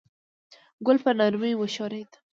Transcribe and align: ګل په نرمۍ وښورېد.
ګل 0.85 0.97
په 1.03 1.11
نرمۍ 1.19 1.53
وښورېد. 1.57 2.11